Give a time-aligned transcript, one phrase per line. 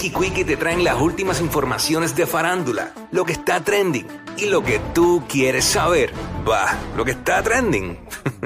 [0.00, 4.62] y Quickie te traen las últimas informaciones de farándula, lo que está trending y lo
[4.62, 6.12] que tú quieres saber.
[6.48, 7.98] Va, lo que está trending.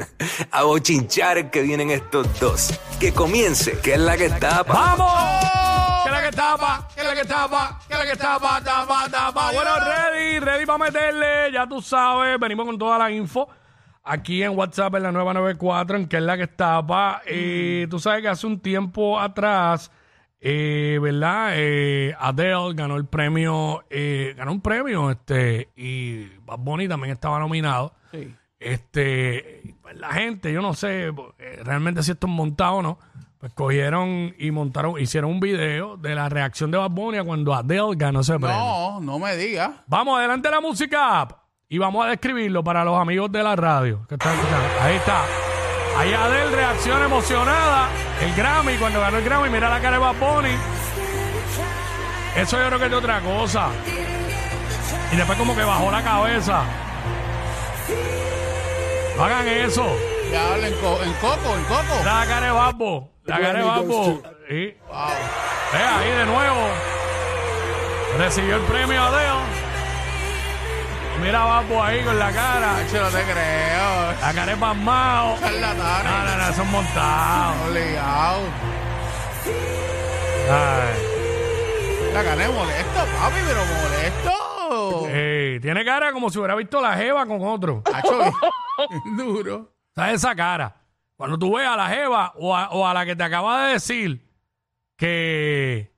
[0.50, 2.80] A bochinchar que vienen estos dos.
[2.98, 4.72] Que comience, que es la que tapa.
[4.72, 5.12] ¡Vamos!
[6.04, 6.88] ¿Qué es la que tapa?
[6.94, 7.80] ¿Qué es la que tapa?
[7.86, 8.60] ¿Qué es la que tapa?
[8.64, 9.52] Tapa, tapa.
[9.52, 11.52] Bueno, ready, ready para meterle.
[11.52, 13.46] Ya tú sabes, venimos con toda la info.
[14.04, 17.20] Aquí en WhatsApp en la nueva 94, en que es la que tapa.
[17.30, 19.90] Y tú sabes que hace un tiempo atrás,
[20.44, 21.52] eh, ¿verdad?
[21.54, 27.38] Eh, Adele ganó el premio, eh, ganó un premio, este, y Bad Bunny también estaba
[27.38, 27.94] nominado.
[28.10, 28.34] Sí.
[28.58, 32.98] Este, pues, la gente, yo no sé eh, realmente si esto es montado o no,
[33.38, 37.54] pues cogieron y montaron, hicieron un video de la reacción de Bad Bunny a cuando
[37.54, 38.56] Adele ganó ese premio.
[38.56, 39.70] No, no me digas.
[39.86, 41.28] Vamos, adelante la música
[41.68, 44.66] y vamos a describirlo para los amigos de la radio que están escuchando.
[44.80, 45.51] Ahí está.
[45.98, 47.88] Ahí Adele reacción emocionada.
[48.20, 50.56] El Grammy, cuando ganó el Grammy, mira la cara de Bad Bunny.
[52.36, 53.68] Eso yo creo que es de otra cosa.
[55.12, 56.62] Y después como que bajó la cabeza.
[59.16, 59.84] No hagan eso.
[60.32, 62.04] Ya habla en, co- en coco, en coco.
[62.04, 63.10] La cara de Babbo.
[63.26, 64.22] La cara de Babbo.
[64.48, 64.74] Sí.
[64.88, 64.96] Wow.
[65.74, 66.68] Ve ahí de nuevo.
[68.18, 69.41] Recibió el premio Adele.
[71.22, 72.84] Mira a Babbo ahí con la cara.
[72.92, 74.12] Yo no te creo.
[74.20, 75.34] La cara es pasmado.
[75.34, 76.36] No, Charlatanes.
[76.36, 77.68] no, no, son montados.
[77.68, 78.40] Obligado.
[80.50, 82.12] Ay.
[82.12, 85.08] La cara es molesto, papi, pero molesto.
[85.08, 87.82] Ey, tiene cara como si hubiera visto la jeva con otro.
[89.16, 89.72] Duro.
[89.94, 90.76] ¿Sabes esa cara?
[91.16, 93.74] Cuando tú ves a la jeva o a, o a la que te acaba de
[93.74, 94.28] decir
[94.96, 95.91] que,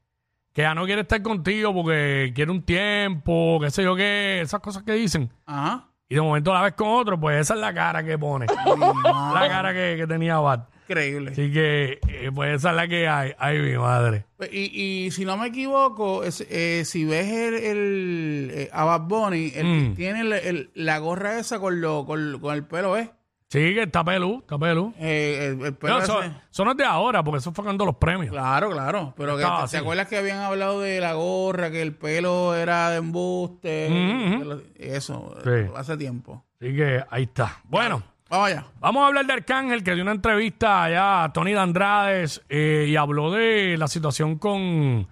[0.55, 4.61] que ya no quiere estar contigo porque quiere un tiempo, qué sé yo qué, esas
[4.61, 5.31] cosas que dicen.
[5.45, 5.89] Ajá.
[6.09, 8.47] Y de momento la ves con otro, pues esa es la cara que pone.
[9.05, 10.69] la cara que, que tenía Bat.
[10.87, 11.31] Increíble.
[11.33, 13.33] Así que, eh, pues esa es la que hay.
[13.39, 14.27] Ay, mi madre.
[14.53, 19.01] Y, y si no me equivoco, es- eh, si ves el, el eh, a Bad
[19.09, 19.95] Bunny, él Mm.
[19.95, 23.09] tiene el- el- la gorra esa con, lo, con, con el pelo, ¿ves?
[23.55, 24.93] Sí, que está pelú, está pelú.
[24.99, 27.63] Eh, el, el pelo Pero eso, ese- eso no es de ahora, porque eso fue
[27.65, 28.33] cuando los premios.
[28.33, 29.15] Claro, claro.
[29.17, 29.73] Pero que, Estaba ¿te, así.
[29.77, 33.89] te acuerdas que habían hablado de la gorra, que el pelo era de embuste?
[33.91, 34.45] Ujú.
[34.45, 35.51] Lo- Eso, Sí.
[35.51, 36.45] eh, hace tiempo.
[36.61, 37.61] Así que ahí está.
[37.65, 38.65] Bueno, Vamos allá.
[38.81, 42.87] vamos a hablar de Arcángel, que dio una entrevista allá a Tony de Andrades eh,
[42.89, 45.07] y habló de la situación con,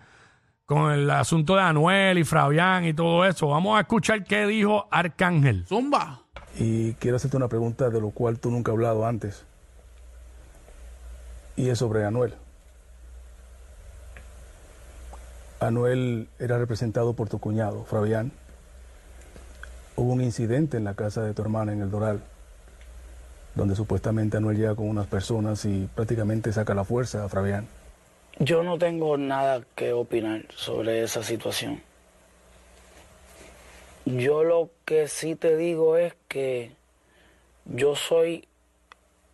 [0.66, 3.47] con el asunto de Anuel y Fabián y todo eso.
[3.48, 5.64] Vamos a escuchar qué dijo Arcángel.
[5.69, 6.22] Zumba.
[6.58, 9.44] Y quiero hacerte una pregunta de lo cual tú nunca has hablado antes.
[11.56, 12.34] Y es sobre Anuel.
[15.60, 18.32] Anuel era representado por tu cuñado, Fabián.
[19.94, 22.20] Hubo un incidente en la casa de tu hermana en el Doral,
[23.54, 27.68] donde supuestamente Anuel llega con unas personas y prácticamente saca la fuerza a Fabián.
[28.38, 31.82] Yo no tengo nada que opinar sobre esa situación.
[34.04, 36.72] Yo lo que sí te digo es que
[37.66, 38.48] yo soy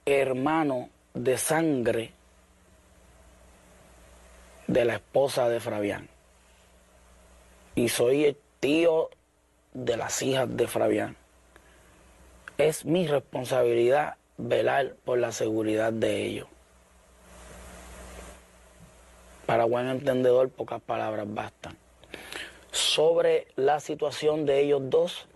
[0.04, 2.12] hermano de sangre
[4.66, 6.08] de la esposa de Fabián.
[7.74, 9.08] Y soy el tío
[9.72, 11.16] de las hijas de Fabián.
[12.58, 16.48] Es mi responsabilidad velar por la seguridad de ellos.
[19.46, 21.87] Para buen entendedor, pocas palabras bastan.
[22.78, 25.26] Sobre la situación de ellos dos,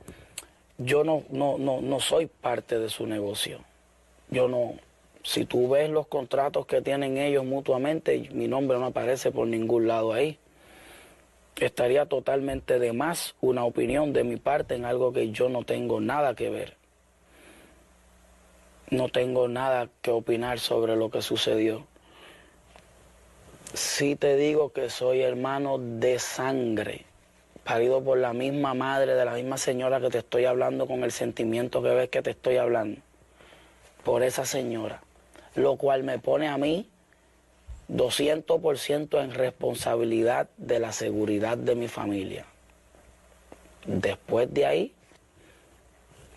[0.78, 3.58] yo no, no, no, no soy parte de su negocio.
[4.30, 4.74] Yo no.
[5.24, 9.88] Si tú ves los contratos que tienen ellos mutuamente, mi nombre no aparece por ningún
[9.88, 10.38] lado ahí.
[11.56, 16.00] Estaría totalmente de más una opinión de mi parte en algo que yo no tengo
[16.00, 16.76] nada que ver.
[18.88, 21.88] No tengo nada que opinar sobre lo que sucedió.
[23.74, 27.04] Sí te digo que soy hermano de sangre,
[27.64, 31.12] parido por la misma madre de la misma señora que te estoy hablando con el
[31.12, 33.00] sentimiento que ves que te estoy hablando.
[34.04, 35.00] Por esa señora.
[35.54, 36.88] Lo cual me pone a mí
[37.88, 42.46] 200% en responsabilidad de la seguridad de mi familia.
[43.86, 44.94] Después de ahí,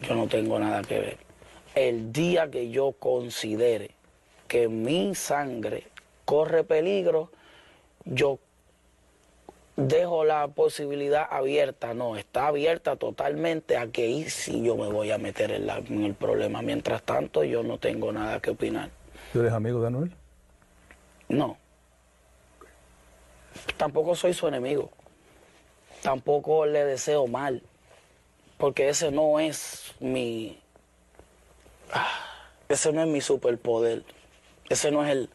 [0.02, 1.18] yo no tengo nada que ver.
[1.76, 3.92] El día que yo considere
[4.48, 5.88] que mi sangre
[6.26, 7.32] corre peligro,
[8.06, 8.40] yo
[9.78, 15.12] dejo la posibilidad abierta, no, está abierta totalmente a que ahí sí yo me voy
[15.12, 16.62] a meter en, la- en el problema.
[16.62, 18.90] Mientras tanto, yo no tengo nada que opinar.
[19.34, 20.12] ¿Tú eres amigo de Anuel?
[21.28, 21.58] No.
[23.78, 24.92] Tampoco soy su enemigo.
[26.02, 27.62] Tampoco le deseo mal.
[28.58, 30.58] Porque ese no es mi.
[31.92, 32.08] ah,
[32.70, 34.04] Ese no es mi superpoder.
[34.70, 35.30] Ese no es el.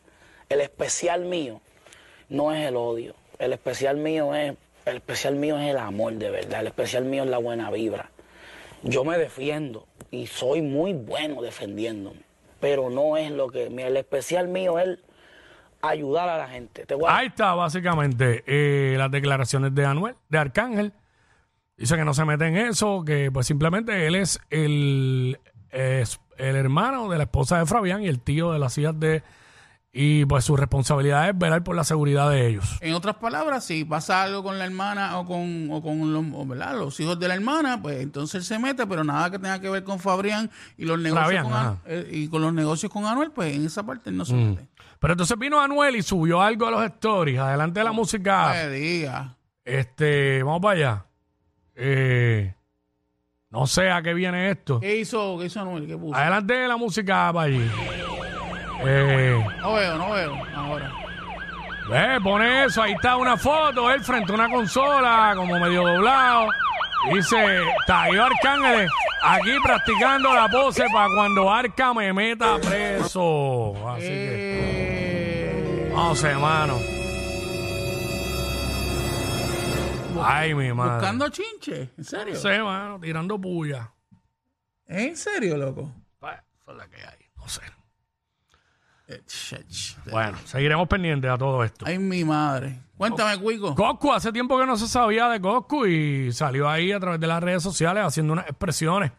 [0.48, 1.60] El especial mío.
[2.28, 3.14] No es el odio.
[3.40, 4.54] El especial mío es,
[4.86, 8.10] el especial mío es el amor de verdad, el especial mío es la buena vibra.
[8.82, 12.20] Yo me defiendo y soy muy bueno defendiéndome,
[12.60, 14.98] pero no es lo que, mira, el especial mío es
[15.82, 16.84] ayudar a la gente.
[17.06, 20.92] A- Ahí está, básicamente, eh, las declaraciones de Anuel, de Arcángel.
[21.76, 25.38] Dice que no se mete en eso, que pues simplemente él es el,
[25.70, 29.22] es el hermano de la esposa de Fabián y el tío de las hijas de...
[29.92, 32.78] Y pues su responsabilidad es velar por la seguridad de ellos.
[32.80, 36.24] En otras palabras, si pasa algo con la hermana o con, o con los,
[36.76, 39.68] los hijos de la hermana, pues entonces él se mete, pero nada que tenga que
[39.68, 41.54] ver con Fabrián y los negocios Fabián, con.
[41.54, 44.34] An- eh, y con los negocios con Anuel, pues en esa parte él no se
[44.34, 44.68] mete.
[45.00, 47.40] Pero entonces vino Anuel y subió algo a los stories.
[47.40, 48.52] Adelante de la música.
[48.52, 49.34] Me diga.
[49.64, 51.06] Este, vamos para allá.
[51.74, 52.54] Eh,
[53.50, 54.78] no sé a qué viene esto.
[54.78, 55.86] ¿Qué hizo, qué hizo Anuel?
[55.88, 56.14] ¿Qué puso?
[56.14, 57.68] Adelante de la música para allí.
[58.82, 60.34] Eh, No veo, no veo.
[60.56, 60.92] Ahora.
[61.88, 66.48] ve, pone eso, ahí está una foto, él frente a una consola, como medio doblado.
[67.12, 68.90] Dice, Tayo Arcángeles,
[69.22, 73.72] aquí practicando la pose para cuando Arca me meta preso.
[73.90, 76.76] Así que, Eh, vamos, hermano.
[80.22, 80.94] Ay, mi madre.
[80.96, 81.90] buscando chinche.
[81.96, 82.36] ¿En serio?
[82.36, 83.90] Sé, mano, tirando puya.
[84.86, 85.90] ¿En serio, loco?
[86.18, 87.62] Pues, eso es la que hay, no sé.
[89.10, 91.84] Eh, Bueno, seguiremos pendientes a todo esto.
[91.86, 92.78] Ay, mi madre.
[92.96, 93.74] Cuéntame, Cuico.
[93.74, 97.26] Coscu, hace tiempo que no se sabía de Coscu y salió ahí a través de
[97.26, 99.10] las redes sociales haciendo unas expresiones.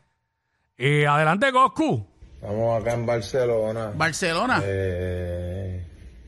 [0.77, 2.05] Y adelante, Coscu.
[2.35, 3.91] Estamos acá en Barcelona.
[3.95, 4.61] Barcelona.
[4.63, 5.85] eh,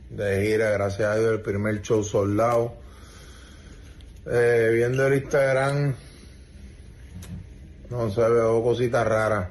[0.10, 2.75] de gira, gracias a Dios, el primer show soldado.
[4.25, 5.95] Eh, viendo el Instagram,
[7.89, 9.50] no sé, veo cositas raras.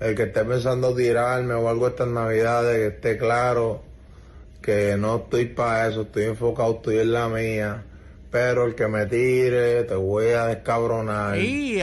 [0.00, 3.82] El que esté pensando tirarme o algo estas navidades, que esté claro
[4.60, 7.84] que no estoy para eso, estoy enfocado, estoy en la mía.
[8.30, 11.38] Pero el que me tire, te voy a descabronar.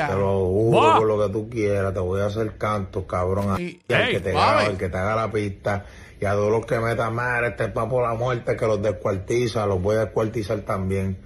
[0.09, 3.55] Te lo juro por lo que tú quieras, te voy a hacer canto, cabrón.
[3.61, 5.85] Y- al que te grabe, el que te haga la pista.
[6.19, 9.65] Y a todos los que metan madre, este es por la muerte, que los descuartiza,
[9.65, 11.17] los voy a descuartizar también.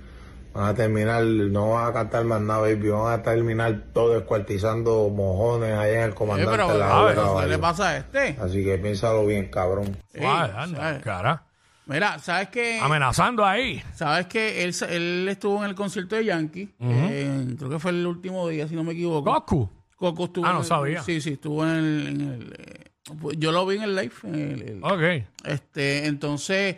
[0.55, 5.09] Van a terminar, no van a cantar más nada, baby, van a terminar todo descuartizando
[5.09, 8.37] mojones allá en el comandante pero, la a ver, Vega, ¿qué le pasa a este?
[8.39, 9.97] Así que piénsalo bien, cabrón.
[10.17, 11.03] Anda, ¿sabes?
[11.03, 11.43] cara.
[11.87, 12.79] Mira, ¿sabes qué?
[12.81, 13.83] Amenazando ahí.
[13.93, 16.73] Sabes que él, él estuvo en el concierto de Yankee.
[16.79, 19.29] eh, creo que fue el último día, si no me equivoco.
[19.31, 19.69] Coscu.
[19.97, 21.03] Coco estuvo Ah, en no el- sabía.
[21.03, 22.07] Sí, sí, estuvo en el.
[22.07, 22.91] en el, eh,
[23.37, 24.11] yo lo vi en el live.
[24.23, 25.25] en el- el- Ok.
[25.43, 26.77] este, entonces,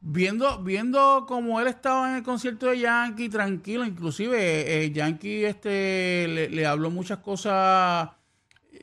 [0.00, 6.26] viendo, viendo como él estaba en el concierto de Yankee, tranquilo, inclusive eh, Yankee este,
[6.28, 8.10] le, le habló muchas cosas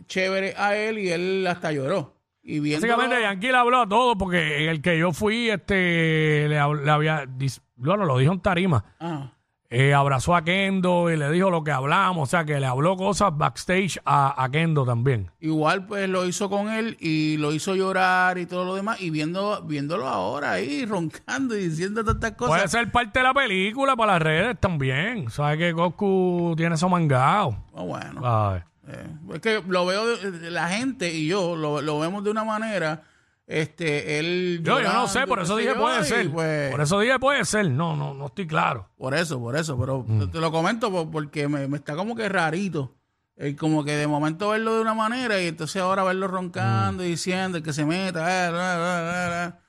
[0.07, 2.15] chéveres a él y él hasta lloró.
[2.43, 6.47] Y viendo, Básicamente, Yankee le habló a todo porque en el que yo fui, este,
[6.47, 7.27] le, le había,
[7.75, 8.85] bueno, lo dijo en tarima.
[8.99, 9.33] Ah,
[9.69, 12.95] Eh, abrazó a Kendo y le dijo lo que hablamos, o sea, que le habló
[12.95, 15.29] cosas backstage a, a Kendo también.
[15.41, 19.01] igual pues lo hizo con él y lo hizo llorar y todo lo demás.
[19.01, 22.55] Y viendo, viéndolo ahora ahí roncando y diciendo tantas cosas.
[22.55, 25.29] Puede ser parte de la película para las redes también.
[25.29, 27.57] ¿Sabes que Coscu tiene eso mangado?
[27.75, 28.63] Ah, bueno.
[28.89, 32.31] Eh, es que lo veo, de, de- la gente y yo lo, lo vemos de
[32.31, 33.03] una manera,
[33.47, 34.59] este, él...
[34.63, 36.29] Yo, yo no sé, por eso dije puede ser.
[36.31, 37.71] pues, Por eso dije puede ser.
[37.71, 38.89] No, no, no estoy claro.
[38.97, 40.19] por eso, por eso, pero Mm.
[40.19, 42.93] te, te lo comento por- porque me, me está como que rarito.
[43.37, 47.09] El como que de momento verlo de una manera y entonces ahora verlo roncando y
[47.09, 48.47] diciendo que se meta.
[48.47, 49.59] eh, bla, bla,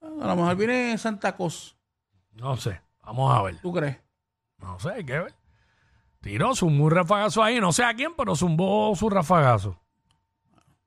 [0.00, 0.24] bla.
[0.24, 1.74] A lo mejor viene Santa Cosa,
[2.34, 2.80] No sé.
[3.04, 3.56] Vamos a ver.
[3.60, 3.98] ¿tú crees?
[4.58, 5.34] No sé, hay que ver.
[6.20, 7.60] Tiró su muy rafagazo ahí.
[7.60, 9.78] No sé a quién, pero zumbó su rafagazo.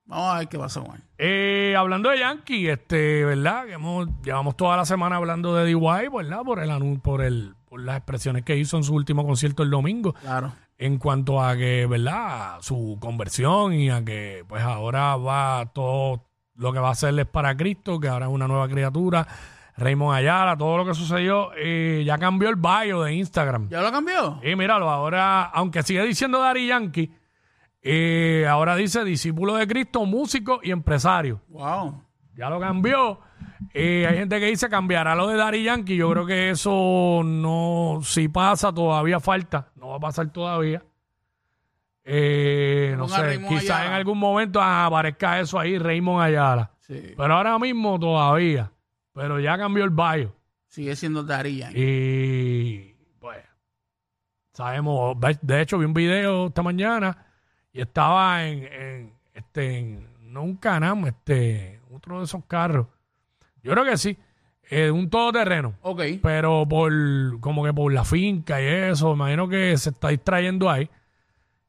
[0.05, 1.01] Vamos a ver qué pasa con él.
[1.17, 3.65] Eh, hablando de Yankee, este, ¿verdad?
[3.65, 6.41] Que hemos, llevamos toda la semana hablando de DY, ¿verdad?
[6.43, 9.71] Por el anun- por el, por las expresiones que hizo en su último concierto el
[9.71, 10.13] domingo.
[10.13, 10.51] Claro.
[10.77, 12.57] En cuanto a que, ¿verdad?
[12.61, 17.55] Su conversión y a que pues ahora va todo lo que va a hacerles para
[17.57, 19.25] Cristo, que ahora es una nueva criatura.
[19.77, 23.67] Raymond Ayala, todo lo que sucedió, eh, ya cambió el bio de Instagram.
[23.69, 24.39] ¿Ya lo cambió?
[24.43, 27.11] Y míralo, ahora, aunque sigue diciendo Dari Yankee,
[27.87, 31.39] eh, ahora dice discípulo de Cristo, músico y empresario.
[31.49, 32.01] Wow.
[32.35, 33.19] Ya lo cambió.
[33.75, 35.95] Eh, hay gente que dice cambiará lo de Dari Yankee.
[35.95, 39.69] Yo creo que eso no, si pasa, todavía falta.
[39.75, 40.83] No va a pasar todavía.
[42.03, 46.71] Eh, no sé, quizás en algún momento aparezca eso ahí, Raymond Ayala.
[46.79, 47.13] Sí.
[47.15, 48.71] Pero ahora mismo todavía.
[49.13, 50.35] Pero ya cambió el bio.
[50.65, 51.79] Sigue siendo Daddy Yankee.
[51.79, 53.43] Y pues,
[54.53, 57.24] sabemos, de hecho vi un video esta mañana
[57.75, 62.87] y estaba en, en, este, en- no un Canam, este, otro de esos carros.
[63.63, 64.17] Yo creo que sí.
[64.69, 65.75] eh, un todoterreno.
[65.81, 66.01] Ok.
[66.23, 66.91] Pero por,
[67.39, 70.89] como que por la finca y eso, imagino que se está distrayendo ahí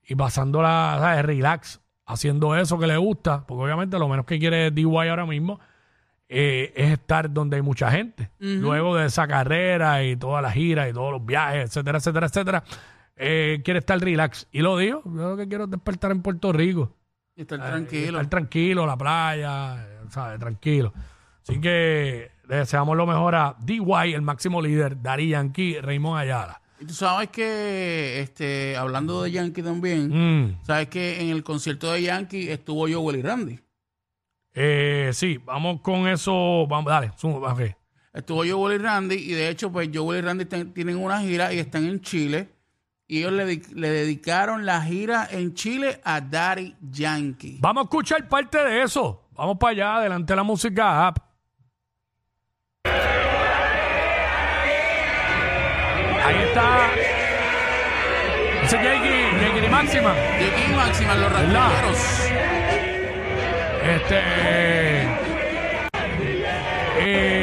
[0.08, 1.24] y pasándola, ¿sabes?
[1.24, 5.58] Relax, haciendo eso que le gusta, porque obviamente lo menos que quiere DY ahora mismo
[6.28, 8.30] eh, es estar donde hay mucha gente.
[8.38, 12.64] Luego de esa carrera y todas las giras y todos los viajes, etcétera, etcétera, etcétera,
[13.16, 14.46] eh, quiere estar relax.
[14.52, 16.92] Y lo digo, yo lo que quiero es despertar en Puerto Rico.
[17.34, 18.06] Y estar Eh, tranquilo.
[18.20, 20.38] Estar tranquilo, la playa, ¿sabes?
[20.38, 20.92] Tranquilo.
[21.42, 26.60] Así que le deseamos lo mejor a DY, el máximo líder, Dari Yankee, Raymond Ayala.
[26.80, 30.58] Y tú sabes que, este, hablando de Yankee también, Mm.
[30.64, 33.60] sabes que en el concierto de Yankee estuvo Joel y Randy.
[34.54, 36.66] Eh, sí, vamos con eso.
[36.66, 37.60] Vamos, dale, suma, ok.
[38.12, 41.58] Estuvo Joel y Randy y de hecho, pues Joel y Randy tienen una gira y
[41.58, 42.48] están en Chile.
[43.08, 47.58] Y ellos le, le dedicaron la gira en Chile a Daddy Yankee.
[47.60, 49.28] Vamos a escuchar parte de eso.
[49.32, 51.18] Vamos para allá, adelante la música app.
[56.24, 56.88] Ahí está.
[58.64, 60.12] Ese Jakey de Máxima.
[60.40, 62.30] Yankee Máxima, los rancheros.
[63.84, 64.22] Este.
[66.98, 67.35] Eh,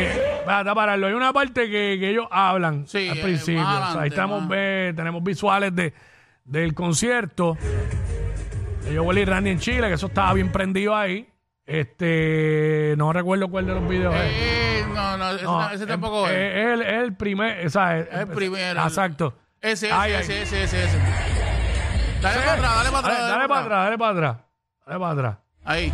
[0.45, 3.62] para pararlo, hay una parte que, que ellos hablan Sí, al eh, principio.
[3.63, 4.50] más O sea, ahí adelante, estamos, más.
[4.50, 5.93] ve- tenemos visuales de,
[6.45, 7.57] del concierto
[8.85, 11.27] de Joel y Randy en Chile, que eso estaba bien prendido ahí.
[11.65, 14.21] Este, no recuerdo cuál de los videos es.
[14.25, 16.33] Eh, no, no, ese, No, ese es- tampoco es.
[16.33, 16.65] es.
[16.73, 18.81] el, el primer, o sea, es- el primero.
[18.83, 19.33] Exacto.
[19.62, 20.21] Ese, ese, Ay, ay.
[20.21, 20.97] ese, ese, ese, ese.
[22.21, 23.17] Dale para atrás, dale para atrás.
[23.19, 24.38] Dale, dale para atrás, dale para atrás.
[24.85, 25.38] Dale para atrás.
[25.65, 25.93] Ahí.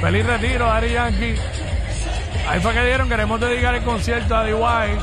[0.00, 1.34] Feliz retiro, Ari Yankee.
[2.48, 4.98] Ahí fue que dieron, queremos dedicar el concierto a DY.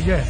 [0.00, 0.22] ¿Y qué?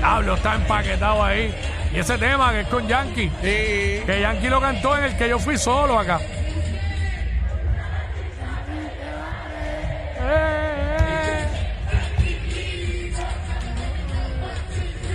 [0.00, 1.54] Pablo está empaquetado ahí.
[1.94, 4.02] Y ese tema que es con Yankee, Sí.
[4.06, 6.18] que Yankee lo cantó en el que yo fui solo acá.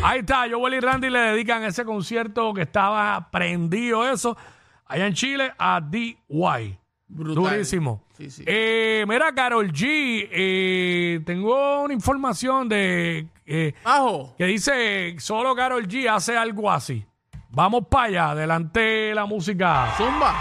[0.03, 4.37] Ahí está, Joel y Randy le dedican ese concierto que estaba prendido eso
[4.85, 6.77] allá en Chile a DY.
[7.09, 7.43] Brutal.
[7.53, 8.03] Durísimo.
[8.17, 8.43] Sí, sí.
[8.45, 14.35] Eh, mira, Carol G, eh, tengo una información de eh, Bajo.
[14.37, 17.05] que dice solo Carol G hace algo así.
[17.49, 19.93] Vamos para allá, adelante la música.
[19.97, 20.33] Zumba.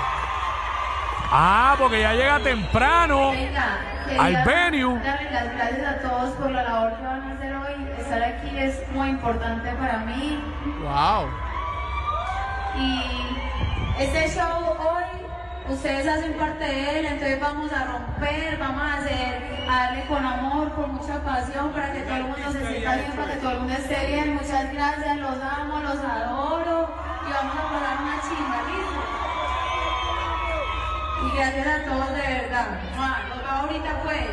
[1.30, 3.30] Ah, porque ya llega temprano.
[3.30, 3.80] Venga,
[4.18, 4.98] Al venue.
[5.02, 7.88] darle las gracias a todos por la labor que van a hacer hoy.
[7.98, 10.38] Estar aquí es muy importante para mí.
[10.82, 11.28] Wow.
[12.78, 15.25] Y este show hoy,
[15.68, 20.24] ustedes hacen parte de él, entonces vamos a romper, vamos a hacer, a darle con
[20.24, 23.50] amor, con mucha pasión, para que todo el mundo se sienta bien, para que todo
[23.52, 24.34] el mundo esté bien.
[24.34, 26.88] Muchas gracias, los amo, los adoro
[27.28, 28.14] y vamos a pasar una
[28.68, 29.00] ¿listo?
[31.26, 32.66] Y gracias a todos de verdad.
[32.96, 34.26] Nos vemos ahorita pues.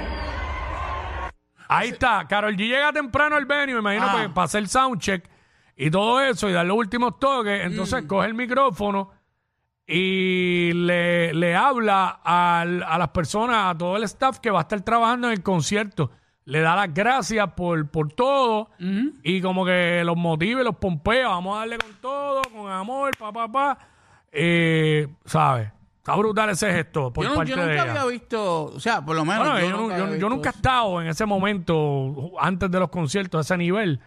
[1.68, 4.12] Ahí está, Carol G llega temprano al venue, me imagino, Ah.
[4.14, 5.28] pues, para hacer soundcheck
[5.76, 7.66] y todo eso y dar los últimos toques.
[7.66, 9.10] Entonces coge el micrófono
[9.86, 14.62] y le, le habla al- a las personas, a todo el staff que va a
[14.64, 16.12] estar trabajando en el concierto.
[16.46, 18.70] Le da las gracias por, por todo
[19.24, 21.30] y como que los motiva y los pompea.
[21.30, 23.78] Vamos a darle con todo, con amor, pa, pa, pa.
[24.32, 25.70] Eh, ¿Sabes?
[25.98, 27.92] Está brutal ese gesto por Yo, no- parte yo de nunca ella.
[27.92, 29.48] había visto, o sea, por lo menos.
[29.50, 30.58] Bueno, yo, nunca yo- había yo visto nunca he eso.
[30.58, 34.02] estado en ese momento, antes de los conciertos, a ese nivel,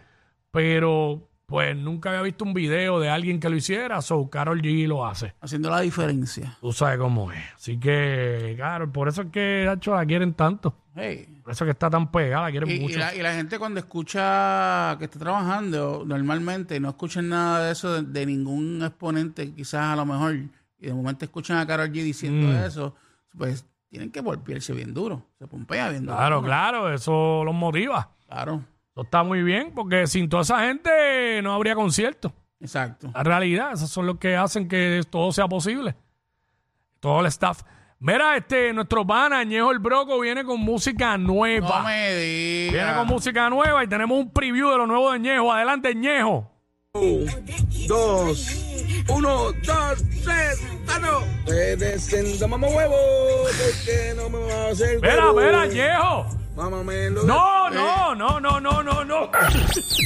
[0.51, 4.85] pero pues nunca había visto un video de alguien que lo hiciera, so Carol G
[4.85, 5.33] lo hace.
[5.39, 6.57] Haciendo la diferencia.
[6.59, 7.41] Tú sabes cómo es.
[7.55, 10.75] Así que, claro, por eso es que, hecho, la quieren tanto.
[10.93, 11.39] Hey.
[11.43, 12.99] Por eso es que está tan pegada, la quieren Y, y mucho.
[12.99, 17.93] la, y la gente cuando escucha que está trabajando, normalmente no escuchan nada de eso
[17.93, 20.49] de, de ningún exponente, quizás a lo mejor, y
[20.87, 22.65] de momento escuchan a Karol G diciendo Mm.
[22.65, 22.93] eso,
[23.37, 26.17] pues tienen que golpearse bien duro, se pompea bien duro.
[26.17, 28.09] Claro, claro, eso los motiva.
[28.27, 28.63] Claro,
[28.97, 32.33] Eso está muy bien, porque sin toda esa gente no habría concierto.
[32.59, 33.11] exacto.
[33.13, 35.93] La realidad, esos son los que hacen que todo sea posible.
[36.99, 37.61] Todo el staff.
[37.99, 41.81] Mira, este, nuestro pana Ñejo el Broco viene con música nueva.
[41.81, 42.73] No me digas.
[42.73, 45.53] Viene con música nueva y tenemos un preview de lo nuevo de Ñejo.
[45.53, 46.51] Adelante, Ñejo.
[47.87, 48.49] dos,
[49.09, 51.19] uno, dos, tres, ah no.
[51.45, 52.95] Presenta mamá huevo,
[53.45, 55.41] porque no me va a hacer Espera, huevo.
[55.63, 56.25] espera,
[56.57, 57.23] Mámamelo.
[57.23, 59.29] No, no, no, no, no, no, no.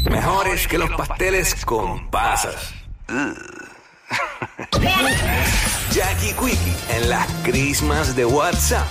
[0.10, 2.74] Mejores que los pasteles con pasas.
[5.94, 8.86] Jackie Quickie en las crismas de WhatsApp